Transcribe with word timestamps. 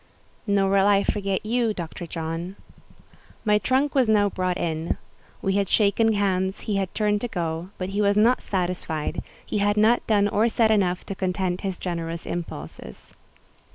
"Nor 0.47 0.71
will 0.71 0.87
I 0.87 1.03
forget 1.03 1.45
you, 1.45 1.75
Dr. 1.75 2.07
John." 2.07 2.55
My 3.45 3.59
trunk 3.59 3.93
was 3.93 4.09
now 4.09 4.29
brought 4.31 4.57
in. 4.57 4.97
We 5.43 5.53
had 5.57 5.69
shaken 5.69 6.13
hands; 6.13 6.61
he 6.61 6.77
had 6.77 6.91
turned 6.95 7.21
to 7.21 7.27
go, 7.27 7.69
but 7.77 7.89
he 7.89 8.01
was 8.01 8.17
not 8.17 8.41
satisfied: 8.41 9.21
he 9.45 9.59
had 9.59 9.77
not 9.77 10.07
done 10.07 10.27
or 10.27 10.49
said 10.49 10.71
enough 10.71 11.05
to 11.05 11.13
content 11.13 11.61
his 11.61 11.77
generous 11.77 12.25
impulses. 12.25 13.13